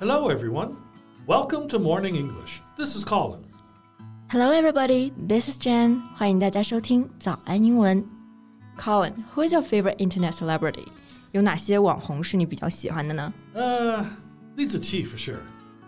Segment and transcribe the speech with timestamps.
[0.00, 0.76] Hello, everyone.
[1.26, 2.60] Welcome to Morning English.
[2.76, 3.44] This is Colin.
[4.30, 5.12] Hello, everybody.
[5.16, 6.02] This is Jen.
[6.16, 8.04] 欢迎大家收听早安英文。
[8.78, 10.86] Colin, who is your favorite internet celebrity?
[11.32, 13.32] 有哪些网红是你比较喜欢的呢？
[13.54, 14.04] Uh,
[14.56, 15.40] Lisa Chi for sure.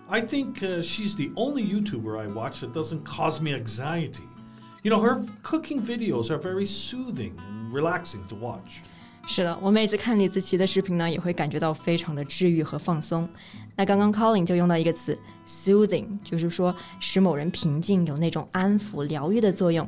[0.09, 4.25] I think uh, she's the only YouTuber I watch that doesn't cause me anxiety.
[4.83, 8.83] You know, her cooking videos are very soothing and relaxing to watch.
[9.27, 13.29] 是的，我每次看李子柒的视频呢，也会感觉到非常的治愈和放松。
[13.77, 19.87] 那刚刚 Colin 就用到一个词 soothing，就是说使某人平静，有那种安抚、疗愈的作用。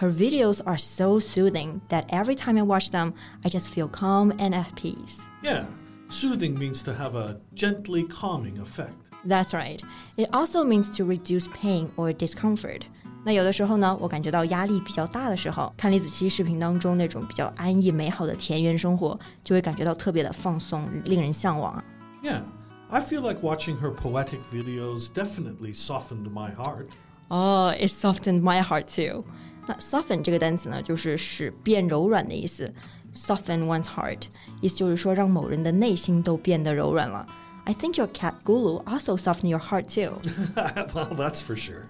[0.00, 3.12] Her videos are so soothing that every time I watch them,
[3.42, 5.18] I just feel calm and at peace.
[5.42, 5.66] Yeah,
[6.08, 8.94] soothing means to have a gently calming effect.
[9.24, 9.80] That's right.
[10.16, 12.88] It also means to reduce pain or discomfort.
[13.24, 21.84] 那有的时候呢，我感觉到压力比较大的时候，看李子柒视频当中那种比较安逸美好的田园生活，就会感觉到特别的放松，令人向往啊。
[22.22, 22.42] Yeah,
[22.88, 26.86] I feel like watching her poetic videos definitely softened my heart.
[27.28, 29.24] 哦、i t softened my heart too.
[29.66, 32.72] 那 soften 这个单词呢，就是使变柔软的意思。
[33.14, 34.22] Soften one's heart，
[34.60, 37.26] 意思就是说让某人的内心都变得柔软了。
[37.64, 40.14] I think your cat Gulu also softened your heart too.
[40.94, 41.84] well, that's for sure.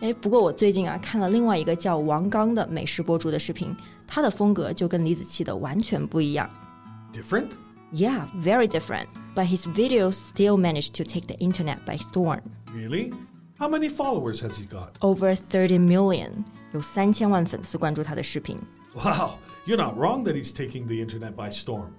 [0.00, 3.74] 哎，不过我最近啊看了另外一个叫王刚的美食博主的视频，
[4.06, 6.50] 他的风格就跟李子柒的完全不一样。
[7.12, 7.48] Different?
[7.92, 9.06] Yeah, very different.
[9.34, 12.40] But his videos still managed to take the internet by storm.
[12.74, 13.12] Really?
[13.58, 14.94] How many followers has he got?
[15.00, 18.56] Over 30 million，有三千万粉丝关注他的视频。
[18.94, 19.34] Wow,
[19.66, 21.90] you're not wrong that he's taking the internet by storm.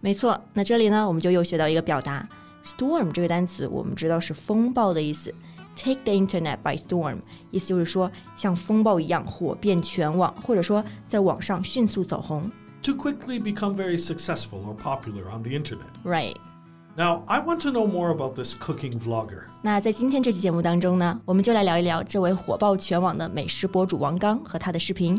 [0.00, 2.26] 没错，那这里呢，我们就又学到一个表达，
[2.64, 5.34] storm 这个单词，我们知道是风暴的意思。
[5.76, 7.18] Take the internet by storm，
[7.50, 12.50] 意思就是说像风暴一样火遍全网，或者说在网上迅速走红。
[12.82, 15.88] To quickly become very successful or popular on the internet.
[16.04, 16.36] Right。
[16.94, 19.44] Now, I want to know more about this cooking vlogger.
[19.62, 25.18] 那在今天这期节目当中呢，我们就来聊一聊这位火爆全网的美食博主王刚和他的视频。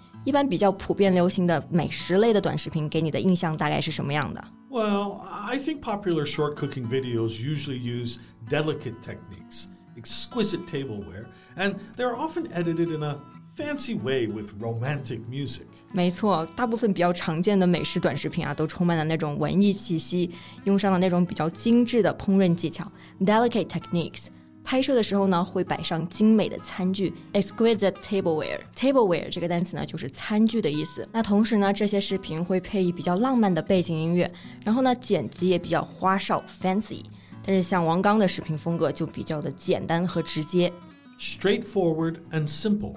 [0.24, 4.44] 一般比较普遍流行的美食类的短视频，给你的印象大概是什么样的？
[4.68, 8.16] Well, I think popular short cooking videos usually use
[8.50, 9.66] delicate techniques,
[9.96, 13.16] exquisite tableware, and they're often edited in a
[13.56, 15.66] fancy way with romantic music.
[15.92, 20.30] 没错，大部分比较常见的美食短视频啊，都充满了那种文艺气息，
[20.64, 22.90] 用上了那种比较精致的烹饪技巧
[23.20, 24.26] （delicate techniques）。
[24.63, 28.59] 拍摄的时候呢，会摆上精美的餐具 （exquisite tableware）。
[28.75, 31.05] tableware 这个单词呢，就是餐具的意思。
[31.11, 34.31] 那同时呢，这些视频会配以比较浪漫的背景音乐，
[34.63, 37.03] 然后呢，剪辑也比较花哨 （fancy）。
[37.43, 40.71] 但是像王刚的视频风格就比较的简单和直接。
[41.19, 42.93] Straightforward and simple.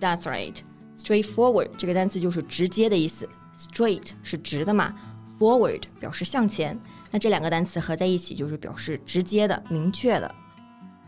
[0.00, 0.56] That's right.
[0.98, 3.28] Straightforward 这个单词就是直接的意思。
[3.56, 4.94] Straight 是直的嘛
[5.38, 6.78] ，forward 表示向前。
[7.10, 10.34] 那这两个单词合在一起就是表示直接的、明确的。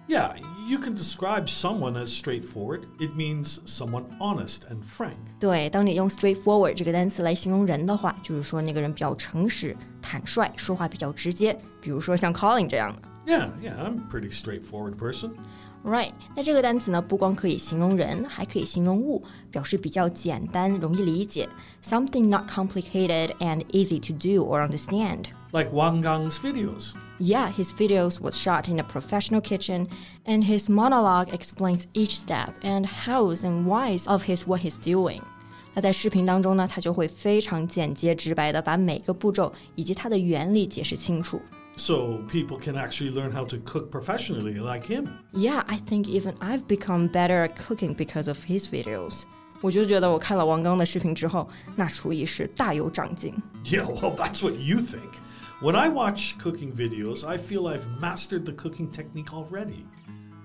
[0.07, 0.35] Yeah,
[0.67, 2.81] you can describe someone as straightforward.
[2.99, 5.15] It means someone honest and frank.
[5.39, 11.57] 对，当你用 straightforward 这个单词来形容人的话，就是说那个人比较诚实、坦率，说话比较直接。
[11.79, 13.01] 比如说像 Colin 这样的。
[13.27, 15.31] Yeah, yeah, I'm a pretty straightforward person.
[15.83, 21.47] Right，那这个单词呢，不光可以形容人，还可以形容物，表示比较简单、容易理解，
[21.83, 25.25] something not complicated and easy to do or understand。
[25.51, 26.93] Like Wang Gang's videos.
[27.19, 29.87] Yeah, his videos was shot in a professional kitchen,
[30.25, 35.21] and his monologue explains each step and hows and whys of his what he's doing.
[35.73, 41.41] 那在视频当中呢，他就会非常简洁直白的把每个步骤以及它的原理解释清楚。
[41.77, 45.07] So people can actually learn how to cook professionally like him.
[45.31, 49.23] Yeah, I think even I've become better at cooking because of his videos.
[49.59, 53.33] 我就觉得我看了王刚的视频之后，那厨艺是大有长进。
[53.63, 55.13] Yeah, well, that's what you think.
[55.61, 59.85] When I watch cooking videos, I feel I've mastered the cooking technique already.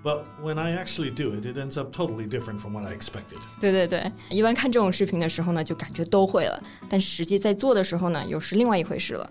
[0.05, 3.41] But when I actually do it, it ends up totally different from what I expected.
[3.61, 9.29] 对对对，一般看这种视频的时候呢，就感觉都会了，但实际在做的时候呢，又是另外一回事了。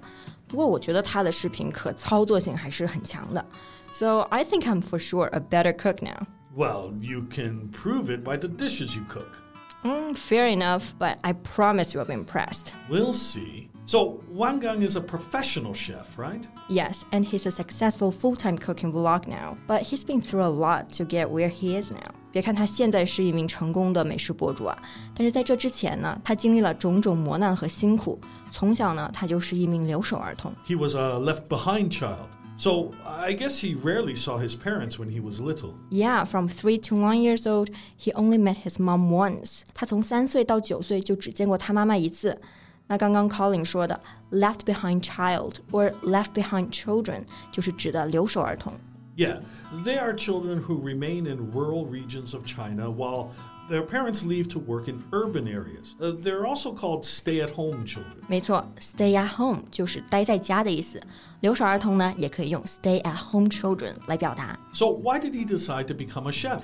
[0.51, 3.45] 不过我觉得他的视频可操作性还是很强的。
[3.89, 6.27] So I think I'm for sure a better cook now.
[6.55, 9.43] Well, you can prove it by the dishes you cook.
[9.83, 12.73] Mm, fair enough, but I promise you'll be impressed.
[12.89, 13.69] We'll see.
[13.85, 16.45] So, Wang Gang is a professional chef, right?
[16.67, 20.49] Yes, and he's a successful full time cooking vlog now, but he's been through a
[20.49, 22.11] lot to get where he is now.
[22.31, 24.77] 别看他现在是一名成功的美食博主啊，
[25.15, 28.19] 但是在这之前呢，他经历了种种磨难和辛苦。
[28.51, 30.53] 从小呢，他就是一名留守儿童。
[30.65, 32.27] He was a left behind child.
[32.59, 35.73] So I guess he rarely saw his parents when he was little.
[35.91, 37.69] Yeah, from three to one years old,
[37.99, 39.61] he only met his mom once.
[39.75, 42.41] 他从三岁到九岁就只见过他妈妈一次。
[42.87, 43.99] 那刚刚 Colin 说的
[44.31, 48.73] left behind child or left behind children 就是指的留守儿童。
[49.15, 49.39] Yeah,
[49.83, 53.31] they are children who remain in rural regions of China while
[53.67, 55.95] their parents leave to work in urban areas.
[55.99, 58.21] Uh, they're also called stay at home children.
[58.29, 61.01] 没错，stay at home 就是待在家的意思。
[61.41, 64.57] 留守儿童呢，也可以用 stay at home children 来表达。
[64.73, 66.61] So, why did he decide to become a chef?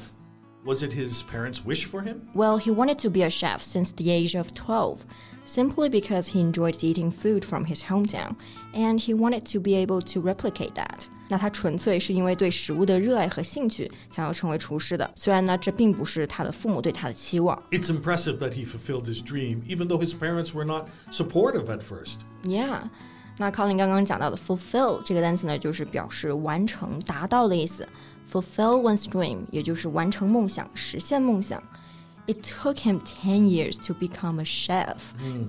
[0.63, 2.21] Was it his parents' wish for him?
[2.33, 4.99] Well, he wanted to be a chef since the age of 12,
[5.43, 8.35] simply because he enjoyed eating food from his hometown,
[8.73, 11.09] and he wanted to be able to replicate that.
[11.27, 15.09] 那他纯粹是因为对食物的热爱和兴趣，想要成为厨师的。
[15.15, 17.57] 虽然呢，这并不是他的父母对他的期望。
[17.71, 21.79] It's impressive that he fulfilled his dream, even though his parents were not supportive at
[21.79, 22.17] first.
[22.43, 22.89] Yeah，
[23.37, 27.87] 那 Colin 刚刚讲到的 fulfill 这个单词呢，就是表示完成、达到的意思。
[28.31, 31.61] Fulfill one's dream，也就是完成梦想、实现梦想。
[32.25, 34.97] It took him ten years to become a chef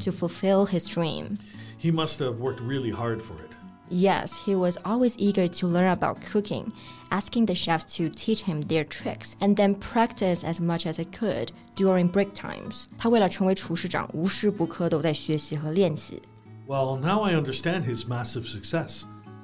[0.02, 1.36] to fulfill his dream.
[1.80, 3.54] He must have worked really hard for it.
[3.90, 6.72] Yes, he was always eager to learn about cooking,
[7.10, 11.04] asking the chefs to teach him their tricks, and then practice as much as he
[11.04, 12.86] could during break times.
[12.96, 16.22] 他为了成为厨师长，无时不刻都在学习和练习。
[16.66, 19.02] Well, now I understand his massive success.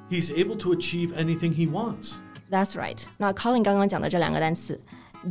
[0.09, 2.15] He's able to achieve anything he wants.
[2.51, 2.99] That's right.
[3.19, 4.81] 那 Colin 刚刚讲的这两个单词，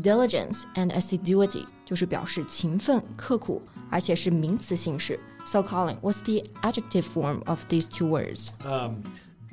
[0.03, 5.19] diligence and assiduity，就是表示勤奋、刻苦，而且是名词形式。
[5.45, 8.53] So Colin, what's the adjective form of these two words?
[8.65, 9.03] Um,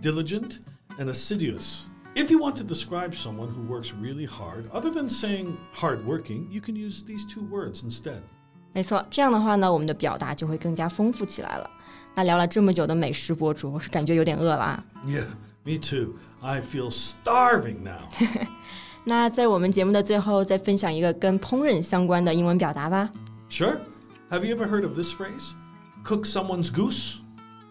[0.01, 0.61] diligent
[0.99, 1.87] and assiduous.
[2.15, 6.61] If you want to describe someone who works really hard, other than saying hardworking, you
[6.61, 8.21] can use these two words instead.
[8.73, 11.71] 没错，这样的话呢，我们的表达就会更加丰富起来了。
[12.15, 14.85] 那聊了这么久的美食博主，我是感觉有点饿了啊。
[15.07, 15.27] Yeah,
[15.65, 16.17] me too.
[16.41, 18.09] I feel starving now.
[19.05, 23.11] 那在我们节目的最后，再分享一个跟烹饪相关的英文表达吧。
[23.49, 23.79] sure.
[24.31, 25.53] Have you ever heard of this phrase?
[26.05, 27.17] Cook someone's goose?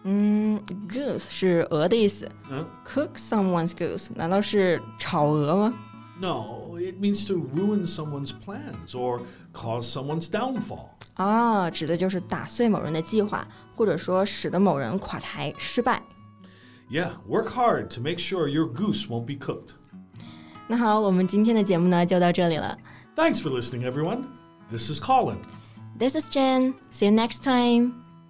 [0.04, 2.64] Goose 是鹅的意思 Huh?
[2.86, 5.74] ，cook someone's goose 难道是炒鹅吗？
[6.20, 9.20] No, it means to ruin someone's plans or
[9.52, 10.90] cause someone's downfall.
[11.14, 16.02] 啊，指的就是打碎某人的计划，或者说使得某人垮台失败。
[16.88, 19.70] Yeah, work hard to make sure your goose won't be cooked.
[20.68, 22.78] 那好，我们今天的节目呢就到这里了。
[23.16, 24.24] Thanks for listening, everyone.
[24.70, 25.38] This is Colin.
[25.98, 26.74] This is Jen.
[26.92, 27.99] See you next time.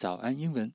[0.00, 0.72] 早安英文。